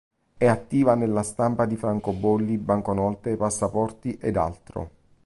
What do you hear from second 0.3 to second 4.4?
È attiva nella stampa di francobolli, banconote, passaporti ed